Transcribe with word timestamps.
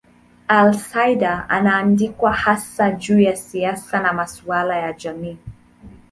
Alcindor 0.47 1.45
anaandikwa 1.49 2.33
haswa 2.33 2.91
juu 2.91 3.19
ya 3.19 3.35
siasa 3.35 3.99
na 4.01 4.13
masuala 4.13 4.77
ya 4.77 4.93
kijamii. 4.93 5.37